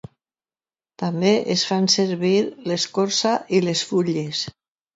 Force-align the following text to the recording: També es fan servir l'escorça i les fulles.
També 1.03 1.33
es 1.57 1.65
fan 1.73 1.91
servir 1.97 2.33
l'escorça 2.71 3.37
i 3.59 3.63
les 3.69 3.87
fulles. 3.93 4.45